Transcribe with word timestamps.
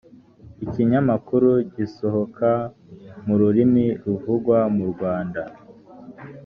ikinyamakuru 0.65 1.49
gisohoka 1.75 2.49
mu 3.25 3.33
rurimi 3.41 3.85
ruvugwa 4.03 4.59
mu 4.75 4.83
rwanda 4.91 5.41